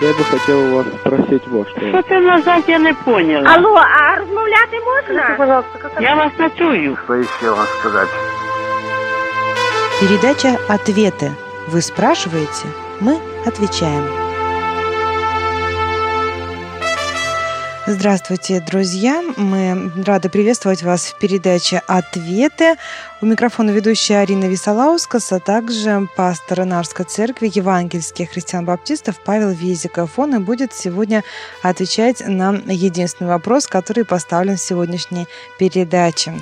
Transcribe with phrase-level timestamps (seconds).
[0.00, 1.80] Я бы хотел у вас спросить вот что.
[1.88, 3.50] Що ти назад, я не поняла.
[3.54, 5.34] Алло, а розмовляти можна?
[5.38, 6.96] Пожалуйста, как Я вас не чую.
[7.04, 8.08] Что еще вам сказать?
[10.00, 11.32] Передача «Ответы».
[11.66, 12.66] Вы спрашиваете,
[13.00, 14.27] мы отвечаем.
[17.90, 19.22] Здравствуйте, друзья!
[19.38, 22.74] Мы рады приветствовать вас в передаче «Ответы».
[23.22, 30.18] У микрофона ведущая Арина Висолаускас, а также пастор Инарской церкви евангельских христиан-баптистов Павел Визиков.
[30.18, 31.24] Он и будет сегодня
[31.62, 35.26] отвечать на единственный вопрос, который поставлен в сегодняшней
[35.58, 36.34] передаче.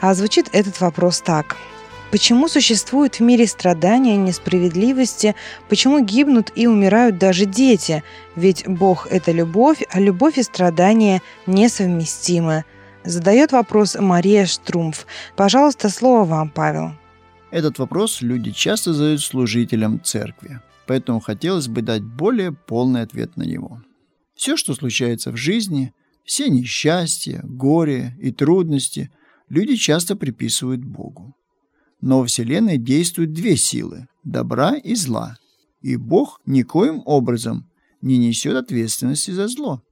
[0.00, 1.56] А звучит этот вопрос так–
[2.12, 5.34] Почему существуют в мире страдания, несправедливости?
[5.70, 8.04] Почему гибнут и умирают даже дети?
[8.36, 12.66] Ведь Бог– это любовь, а любовь и страдания несовместимы.
[13.02, 15.06] Задает вопрос Мария Штрумф.
[15.36, 16.92] Пожалуйста, слово вам, Павел.
[17.50, 23.44] Этот вопрос люди часто задают служителям церкви, поэтому хотелось бы дать более полный ответ на
[23.44, 23.80] него.
[24.34, 25.94] Все, что случается в жизни,
[26.26, 29.10] все несчастья, горе и трудности
[29.48, 31.34] люди часто приписывают Богу.
[32.02, 35.38] Но в Вселенной действуют две силы– добра и зла.
[35.82, 37.70] И Бог никоим образом
[38.02, 39.82] не несет ответственности за зло.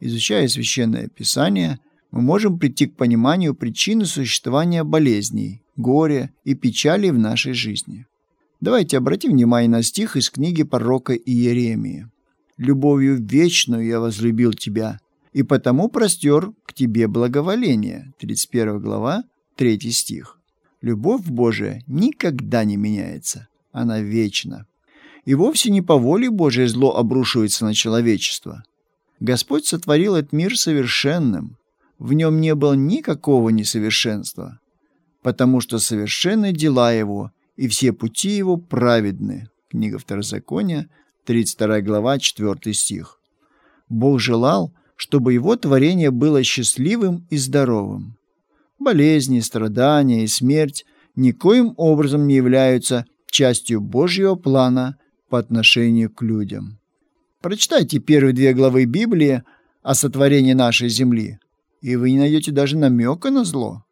[0.00, 1.78] Изучая Священное Писание,
[2.10, 8.06] мы можем прийти к пониманию причины существования болезней, горя и печали в нашей жизни.
[8.60, 12.08] Давайте обратим внимание на стих из книги пророка Иеремии.
[12.56, 14.98] «Любовью вечную я возлюбил тебя,
[15.32, 18.12] и потому простер к тебе благоволение».
[18.18, 19.22] 31 глава,
[19.56, 20.39] 3 стих.
[20.82, 23.48] Любовь Божия никогда не меняется.
[23.72, 24.66] Она вечна.
[25.24, 28.64] И вовсе не по воле Божией зло обрушивается на человечество.
[29.20, 31.58] Господь сотворил этот мир совершенным.
[31.98, 34.58] В нем не было никакого несовершенства,
[35.22, 39.50] потому что совершенны дела Его, и все пути Его праведны.
[39.68, 40.88] Книга Второзакония,
[41.26, 43.20] 32 глава, 4 стих.
[43.90, 48.16] Бог желал, чтобы Его творение было счастливым и здоровым.
[48.80, 54.96] Болезни, страдания и смерть никоим образом не являются частью Божьего плана
[55.28, 56.78] по отношению к людям.
[57.42, 59.42] Прочитайте первые две главы Библии
[59.82, 61.38] о сотворении нашей земли,
[61.82, 63.84] и вы не найдете даже намека на зло.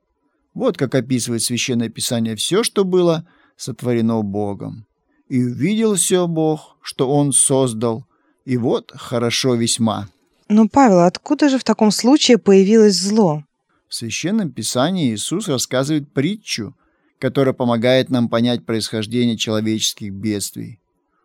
[0.55, 4.87] Вот как описывает Священное Писание все, что было сотворено Богом.
[5.29, 8.07] «И увидел все Бог, что Он создал,
[8.47, 10.09] и вот хорошо весьма».
[10.49, 13.45] Но, Павел, откуда же в таком случае появилось зло?
[13.89, 16.77] В Священном Писании Иисус рассказывает притчу,
[17.19, 20.81] которая помогает нам понять происхождение человеческих бедствий.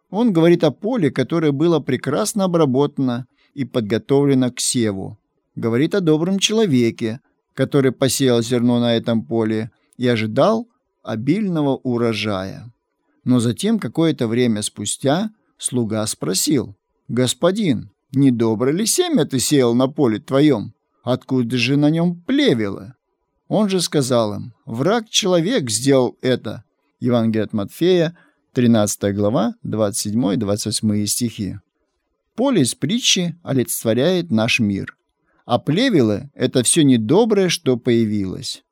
[0.10, 5.20] Он говорит о поле, которое было прекрасно обработано и подготовлено к севу.
[5.56, 7.20] Говорит о добром человеке,
[7.54, 10.70] который посеял зерно на этом поле и ожидал
[11.04, 12.72] обильного урожая.
[13.26, 16.76] Но затем, какое-то время спустя, слуга спросил,
[17.08, 20.73] «Господин, не доброе ли семя ты сеял на поле твоем?»
[21.04, 22.96] Откуда же на нем плевело?
[23.50, 26.64] Он же сказал им, враг-человек сделал это.
[27.02, 28.18] Евангелие от Матфея,
[28.54, 31.60] 13 глава, 27-28 стихи.
[32.36, 34.96] Поле из притчи олицетворяет наш мир,
[35.46, 38.64] а плевелы— это все недоброе, что появилось.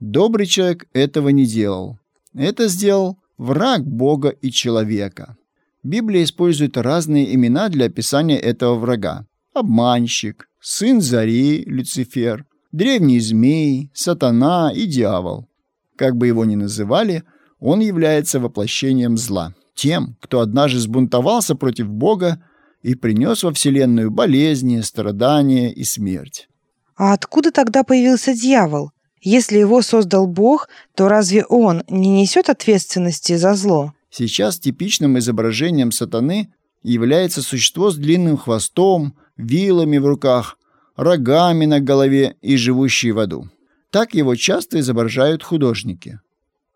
[0.00, 1.98] Добрый человек этого не делал.
[2.34, 5.36] Это сделал враг Бога и человека.
[5.82, 9.26] Библия использует разные имена для описания этого врага.
[9.52, 15.48] Обманщик, сын зари, Люцифер, древний змей, сатана и дьявол.
[15.96, 17.24] Как бы его ни называли,
[17.58, 22.42] он является воплощением зла, тем, кто однажды сбунтовался против Бога
[22.82, 26.48] и принес во Вселенную болезни, страдания и смерть.
[26.96, 28.92] А откуда тогда появился дьявол?
[29.20, 33.92] Если его создал Бог, то разве он не несет ответственности за зло?
[34.10, 36.52] Сейчас типичным изображением сатаны
[36.82, 40.58] является существо с длинным хвостом, вилами в руках,
[40.96, 43.48] рогами на голове и живущий в аду.
[43.90, 46.20] Так его часто изображают художники.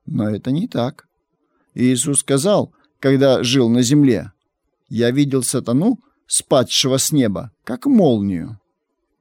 [0.07, 1.07] Но это не так.
[1.75, 4.33] Иисус сказал, когда жил на земле,
[4.89, 8.59] «Я видел сатану, спадшего с неба, как молнию».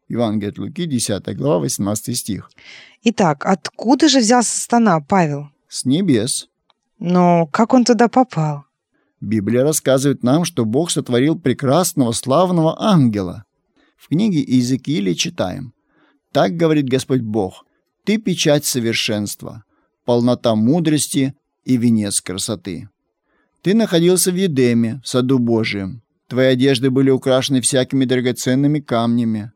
[0.07, 2.51] Евангелие от Луки, 10 глава, 18 стих.
[3.03, 5.49] Итак, откуда же взялся сатана, Павел?
[5.69, 6.49] С небес.
[6.99, 8.65] Но как он туда попал?
[9.21, 13.45] Библия рассказывает нам, что Бог сотворил прекрасного, славного ангела.
[13.95, 15.73] В книге Иезекииля читаем
[16.33, 17.63] «Так говорит Господь Бог,
[18.03, 19.63] ты печать совершенства,
[20.05, 21.35] полнота мудрости
[21.65, 22.89] и венец красоты.
[23.61, 26.01] Ты находился в Едеме, в саду Божием.
[26.27, 29.51] Твои одежды были украшены всякими драгоценными камнями.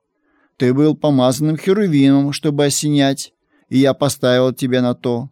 [0.58, 3.34] Ты был помазанным херувимом, чтобы осенять,
[3.70, 5.30] и я поставил тебя на то.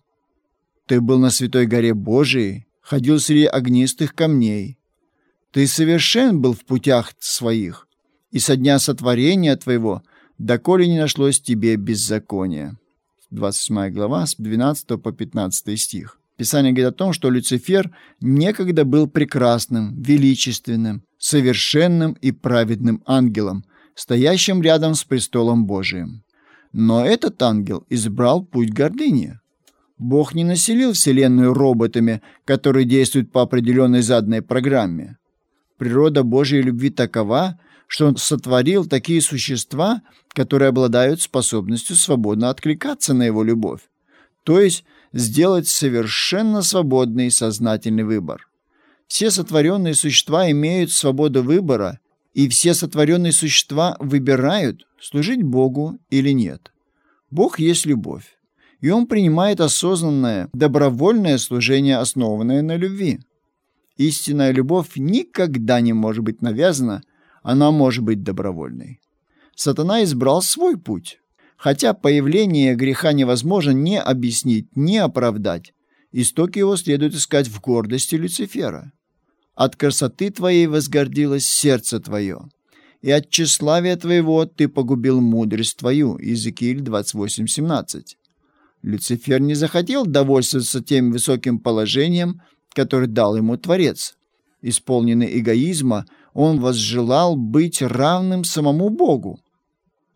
[0.87, 4.77] Ты был на святой горе Божией, ходил среди огнистых камней.
[5.51, 7.87] Ты совершен был в путях своих,
[8.31, 10.03] и со дня сотворения твоего,
[10.37, 12.77] доколе не нашлось тебе беззакония».
[13.31, 16.19] 28 глава, с 12 по 15 стих.
[16.37, 23.65] Писание говорит о том, что Люцифер некогда был прекрасным, величественным, совершенным и праведным ангелом,
[23.95, 26.23] стоящим рядом с престолом Божиим.
[26.73, 29.39] Но этот ангел избрал путь гордыни.
[29.97, 35.17] Бог не населил Вселенную роботами, которые действуют по определенной заданной программе.
[35.77, 43.23] Природа Божьей любви такова, что Он сотворил такие существа, которые обладают способностью свободно откликаться на
[43.23, 43.81] Его любовь,
[44.43, 48.47] то есть сделать совершенно свободный сознательный выбор.
[49.07, 51.99] Все сотворенные существа имеют свободу выбора
[52.33, 56.71] и все сотворенные существа выбирают, служить Богу или нет.
[57.29, 58.37] Бог есть любовь,
[58.83, 63.21] и Он принимает осознанное, добровольное служение, основанное на любви.
[63.95, 67.01] Истинная любовь никогда не может быть навязана,
[67.43, 68.99] она может быть добровольной.
[69.55, 71.19] Сатана избрал свой путь.
[71.55, 75.73] Хотя появление греха невозможно ни объяснить, ни оправдать,
[76.11, 78.91] истоки его следует искать в гордости Люцифера.
[79.55, 82.49] От красоты твоей возгордилось сердце твое,
[83.01, 86.17] и от тщеславия твоего ты погубил мудрость твою.
[86.17, 88.17] Иезекииль 28.17.
[88.83, 92.41] Люцифер не захотел довольствоваться тем высоким положением,
[92.73, 94.15] которое дал ему Творец.
[94.61, 99.39] Исполненный эгоизма, он возжелал быть равным самому Богу,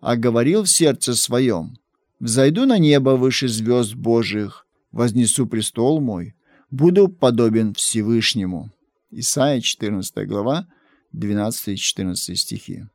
[0.01, 1.77] а говорил в сердце своем,
[2.19, 6.33] «Взойду на небо выше звезд Божиих, вознесу престол мой,
[6.69, 8.71] буду подобен Всевышнему».
[9.11, 10.67] Исайя 14 глава,
[11.13, 12.85] 12 и 14 стихи.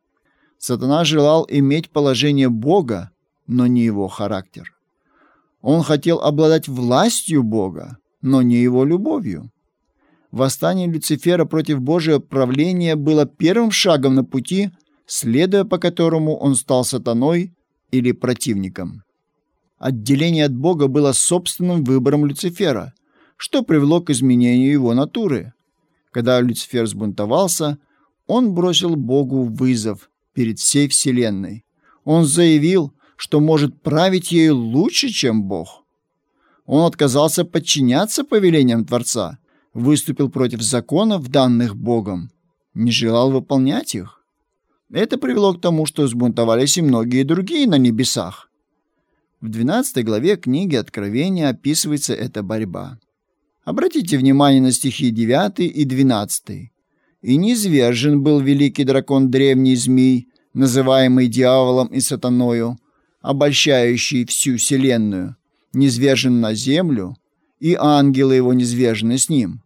[0.58, 3.10] Сатана желал иметь положение Бога,
[3.46, 4.72] но не его характер.
[5.62, 9.50] Он хотел обладать властью Бога, но не его любовью.
[10.32, 14.70] Восстание Люцифера против Божьего правления было первым шагом на пути,
[15.06, 17.54] следуя по которому он стал сатаной
[17.90, 19.02] или противником.
[19.78, 22.94] Отделение от Бога было собственным выбором Люцифера,
[23.36, 25.52] что привело к изменению его натуры.
[26.12, 27.78] Когда Люцифер сбунтовался,
[28.26, 31.64] он бросил Богу вызов перед всей Вселенной.
[32.04, 35.84] Он заявил, что может править ею лучше, чем Бог.
[36.66, 39.38] Он отказался подчиняться повелениям Творца,
[39.74, 42.32] выступил против законов, данных Богом,
[42.74, 44.24] не желал выполнять их.
[44.90, 48.50] Это привело к тому, что сбунтовались и многие другие на небесах.
[49.40, 52.98] В 12 главе книги Откровения описывается эта борьба.
[53.64, 56.72] Обратите внимание на стихи 9 и 12.
[57.22, 62.78] «И низвержен был великий дракон древний змей, называемый дьяволом и сатаною,
[63.22, 65.36] обольщающий всю вселенную,
[65.72, 67.16] низвержен на землю,
[67.60, 69.62] и ангелы его низвержены с ним.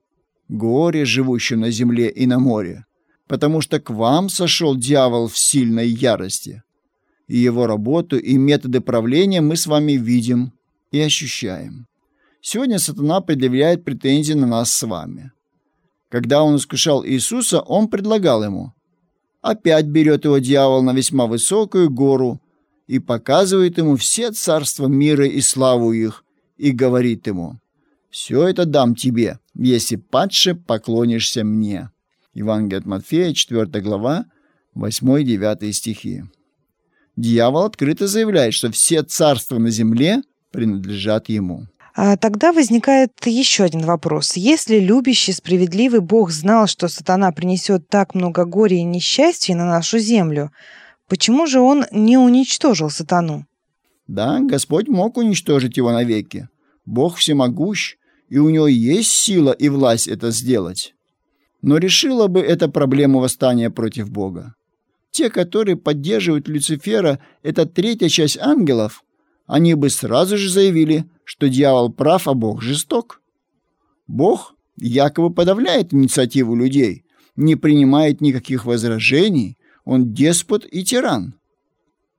[0.48, 2.84] Горе, живущим на земле и на море,
[3.26, 6.62] потому что к вам сошел дьявол в сильной ярости.
[7.26, 10.52] И его работу и методы правления мы с вами видим
[10.92, 11.86] и ощущаем.
[12.40, 15.32] Сегодня сатана предъявляет претензии на нас с вами.
[16.08, 18.72] Когда он искушал Иисуса, он предлагал ему.
[19.42, 22.40] Опять берет его дьявол на весьма высокую гору
[22.86, 26.24] и показывает ему все царства мира и славу их,
[26.56, 27.58] и говорит ему,
[28.10, 31.90] «Все это дам тебе, если падше поклонишься мне».
[32.32, 34.26] Евангелие от Матфея, 4 глава,
[34.75, 36.25] 8-9 стихи.
[37.16, 40.22] Дьявол открыто заявляет, что все царства на земле
[40.52, 41.66] принадлежат ему.
[41.94, 44.37] А тогда возникает еще один вопрос.
[44.37, 49.99] Если любящий, справедливый Бог знал, что сатана принесет так много горя и несчастья на нашу
[49.99, 50.52] землю,
[51.08, 53.46] почему же он не уничтожил сатану?
[54.06, 56.48] Да, Господь мог уничтожить его навеки.
[56.84, 57.96] Бог всемогущ,
[58.28, 60.94] и у него есть сила и власть это сделать.
[61.62, 64.54] Но решила бы эта проблему восстания против Бога?
[65.10, 69.02] Те, которые поддерживают Люцифера, это третья часть ангелов,
[69.46, 73.22] они бы сразу же заявили, что дьявол прав, а Бог жесток.
[74.06, 79.56] Бог якобы подавляет инициативу людей, не принимает никаких возражений,
[79.87, 81.35] он деспот и тиран.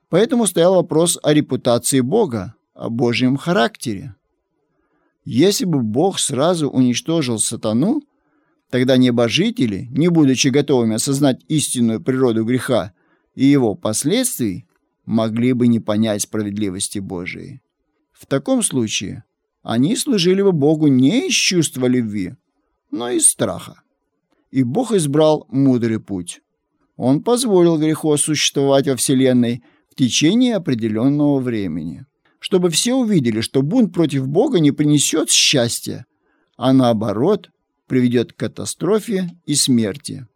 [0.10, 4.16] Поэтому стоял вопрос о репутации Бога, о Божьем характере.
[5.26, 8.02] Если бы Бог сразу уничтожил сатану,
[8.70, 12.94] тогда небожители, не будучи готовыми осознать истинную природу греха
[13.36, 14.66] и его последствий,
[15.06, 17.62] могли бы не понять справедливости Божией.
[18.14, 19.26] В таком случае
[19.62, 22.36] они служили бы Богу не из чувства любви,
[22.92, 23.82] но из страха.
[24.52, 26.42] И Бог избрал мудрый путь.
[26.98, 32.06] Он позволил греху существовать во Вселенной в течение определенного времени,
[32.40, 36.06] чтобы все увидели, что бунт против Бога не принесет счастья,
[36.58, 37.52] а наоборот
[37.88, 40.28] приведет к катастрофе и смерти.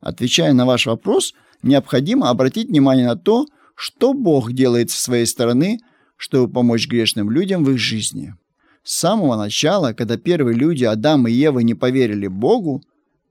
[0.00, 5.78] Отвечая на ваш вопрос, необходимо обратить внимание на то, что Бог делает со своей стороны,
[6.16, 8.34] чтобы помочь грешным людям в их жизни.
[8.82, 12.82] С самого начала, когда первые люди, Адам и Ева, не поверили Богу,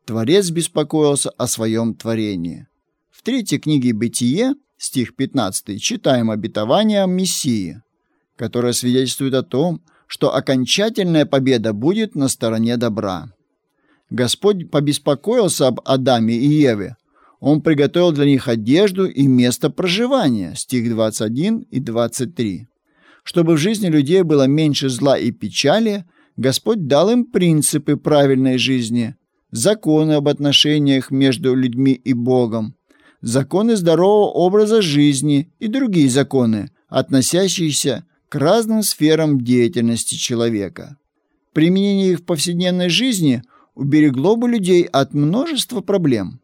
[0.08, 2.66] Творец беспокоился о своем творении.
[3.12, 7.82] В третьей книге «Бытие», стих 15, читаем обетование Мессии,
[8.38, 13.34] которое свидетельствует о том, что окончательная победа будет на стороне добра.
[14.10, 16.96] Господь побеспокоился об Адаме и Еве.
[17.42, 22.70] Он приготовил для них одежду и место проживания, стих 21 и 23.
[23.24, 26.06] Чтобы в жизни людей было меньше зла и печали,
[26.38, 29.18] Господь дал им принципы правильной жизни,
[29.52, 32.76] законы об отношениях между людьми и Богом,
[33.22, 40.98] законы здорового образа жизни и другие законы, относящиеся к разным сферам деятельности человека.
[41.54, 43.42] Применение их в повседневной жизни
[43.74, 46.42] уберегло бы людей от множества проблем.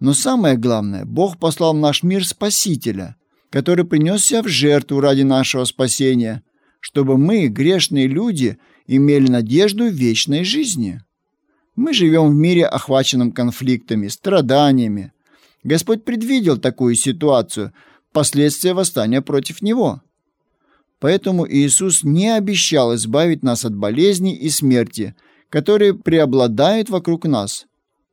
[0.00, 3.16] Но самое главное, Бог послал в наш мир Спасителя,
[3.50, 6.42] который принес себя в жертву ради нашего спасения,
[6.80, 11.00] чтобы мы, грешные люди, имели надежду вечной жизни.
[11.78, 15.12] Мы живем в мире, охваченном конфликтами, страданиями.
[15.62, 17.72] Господь предвидел такую ситуацию,
[18.10, 20.02] последствия восстания против Него.
[20.98, 25.14] Поэтому Иисус не обещал избавить нас от болезней и смерти,
[25.50, 27.66] которые преобладают вокруг нас.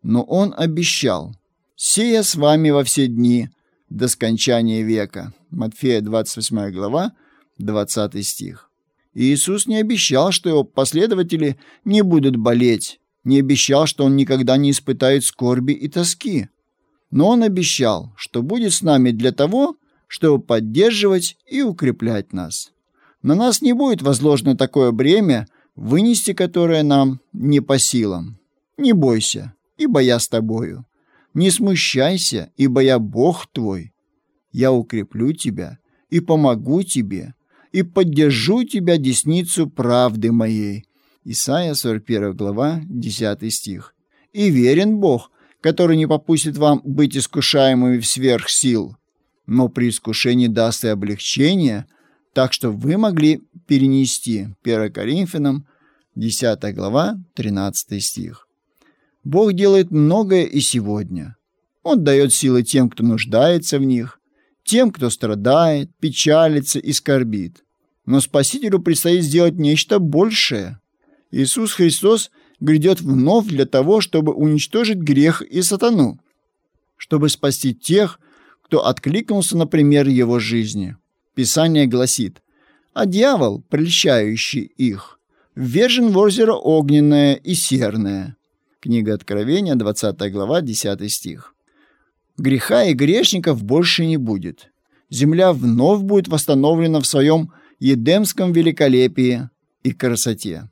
[0.03, 1.35] Но Он обещал,
[1.75, 3.49] «Сея с вами во все дни
[3.89, 5.33] до скончания века».
[5.49, 7.13] Матфея 28 глава,
[7.57, 8.69] 20 стих.
[9.15, 14.71] Иисус не обещал, что его последователи не будут болеть, не обещал, что он никогда не
[14.71, 16.47] испытает скорби и тоски.
[17.11, 19.77] Но он обещал, что будет с нами для того,
[20.07, 22.71] чтобы поддерживать и укреплять нас.
[23.21, 28.37] На нас не будет возложено такое бремя, вынести которое нам не по силам.
[28.77, 30.85] Не бойся, ибо я с тобою.
[31.33, 33.93] Не смущайся, ибо я Бог твой.
[34.51, 35.79] Я укреплю тебя
[36.09, 37.33] и помогу тебе,
[37.71, 40.85] и поддержу тебя десницу правды моей».
[41.27, 43.95] Исайя 41 глава, 10 стих.
[44.31, 48.95] «И верен Бог, который не попустит вам быть искушаемыми в сверх сил,
[49.47, 51.87] но при искушении даст и облегчение,
[52.33, 55.65] так что вы могли перенести 1 Коринфянам
[56.13, 58.47] 10 глава 13 стих.
[59.23, 61.37] Бог делает многое и сегодня.
[61.81, 64.19] Он дает силы тем, кто нуждается в них,
[64.63, 67.63] тем, кто страдает, печалится и скорбит.
[68.05, 70.79] Но Спасителю предстоит сделать нечто большее.
[71.31, 76.19] Иисус Христос грядет вновь для того, чтобы уничтожить грех и сатану,
[76.97, 78.19] чтобы спасти тех,
[78.61, 80.97] кто откликнулся на пример его жизни.
[81.35, 82.41] Писание гласит,
[82.93, 85.19] а дьявол, прельщающий их,
[85.55, 88.37] ввержен в озеро огненное и серное.
[88.79, 91.55] Книга Откровения, 20 глава, 10 стих.
[92.37, 94.71] Греха и грешников больше не будет.
[95.09, 99.49] Земля вновь будет восстановлена в своем едемском великолепии
[99.83, 100.69] и красоте.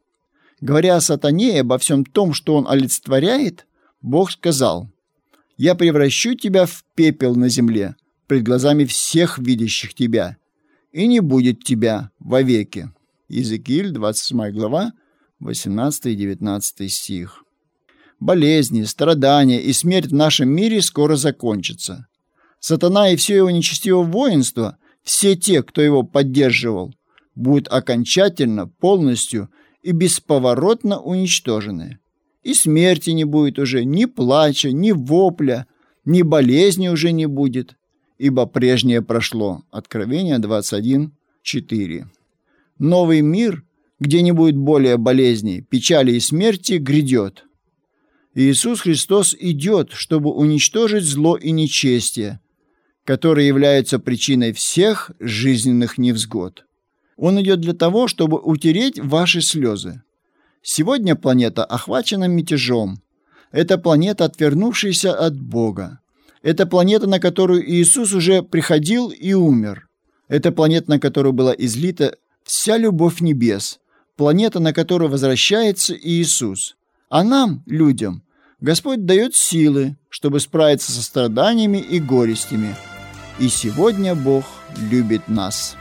[0.63, 3.67] Говоря о сатане и обо всем том, что он олицетворяет,
[4.01, 4.89] Бог сказал,
[5.58, 10.38] «Я превращу тебя в пепел на земле пред глазами всех видящих тебя,
[10.93, 12.89] и не будет тебя вовеки».
[13.27, 14.93] Иезекииль, 28 глава,
[15.41, 17.43] 18 и 19 стих.
[18.22, 22.08] Болезни, страдания и смерть в нашем мире скоро закончатся.
[22.62, 26.96] Сатана и все его нечестивое воинство, все те, кто его поддерживал,
[27.36, 29.50] будут окончательно, полностью
[29.84, 32.00] и бесповоротно уничтожены.
[32.42, 35.68] И смерти не будет уже, ни плача, ни вопля,
[36.04, 37.75] ни болезни уже не будет
[38.24, 39.63] ибо прежнее прошло.
[39.70, 42.06] Откровение 21.4.
[42.80, 43.63] Новый мир,
[44.00, 47.46] где не будет более болезней, печали и смерти, грядет.
[48.34, 52.40] Иисус Христос идет, чтобы уничтожить зло и нечестие,
[53.04, 56.66] которые являются причиной всех жизненных невзгод.
[57.17, 60.01] Он идет для того, чтобы утереть ваши слезы.
[60.62, 63.01] Сегодня планета охвачена мятежом.
[63.51, 66.00] Это планета, отвернувшаяся от Бога.
[66.41, 69.88] Это планета, на которую Иисус уже приходил и умер.
[70.27, 73.79] Это планета, на которую была излита вся любовь небес.
[74.15, 76.75] Планета, на которую возвращается Иисус.
[77.10, 78.24] А нам, людям,
[78.60, 82.75] Господь дает силы, чтобы справиться со страданиями и горестями.
[83.39, 84.46] И сегодня Бог
[84.89, 85.75] любит нас.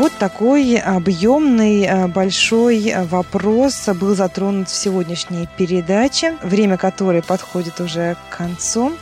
[0.00, 7.82] Вот такой объемный, э, большой э, вопрос был затронут в сегодняшней передаче, время которой подходит
[7.82, 8.96] уже к концу.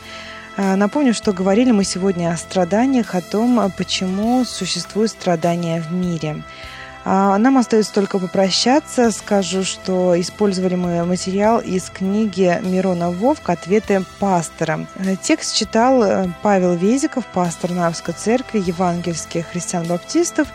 [0.57, 6.43] Э, напомню, что говорили мы сегодня о страданиях, о том, почему существуют страдания в мире.
[7.11, 9.09] А нам остается только попрощаться.
[9.09, 14.85] Скажу, что использовали мы материал из книги Мирона Вовк «Ответы пастора».
[15.23, 20.49] Текст читал э, Павел Везиков, пастор Нарвской церкви евангельских христиан-баптистов,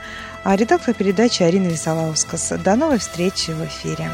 [0.45, 2.53] а редактор передачи Арина Висолаускас.
[2.65, 4.09] До новой встречи в эфире.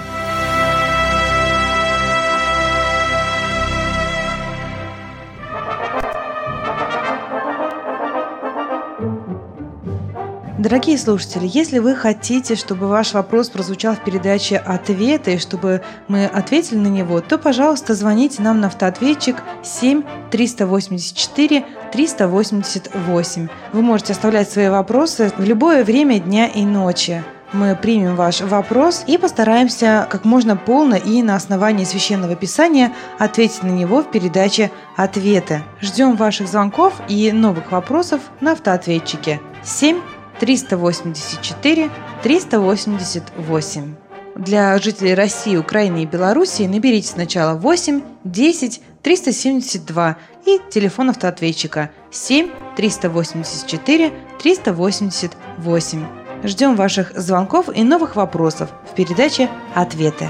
[10.60, 16.26] Дорогие слушатели, если вы хотите, чтобы ваш вопрос прозвучал в передаче «Ответы», и чтобы мы
[16.26, 23.48] ответили на него, то, пожалуйста, звоните нам на автоответчик 7 384 388.
[23.72, 27.24] Вы можете оставлять свои вопросы в любое время дня и ночи.
[27.54, 33.62] Мы примем ваш вопрос и постараемся как можно полно и на основании священного писания ответить
[33.62, 35.62] на него в передаче «Ответы».
[35.80, 39.98] Ждем ваших звонков и новых вопросов на автоответчике 7
[40.40, 41.90] 384
[42.22, 43.94] 388.
[44.36, 50.16] Для жителей России, Украины и Белоруссии наберите сначала 8 10 372
[50.46, 56.06] и телефон автоответчика 7 384 388.
[56.42, 60.28] Ждем ваших звонков и новых вопросов в передаче «Ответы».